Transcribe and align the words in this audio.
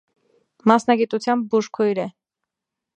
Մասնագիտությամբ 0.71 1.47
բուժքույր 1.55 2.05
է։ 2.09 2.11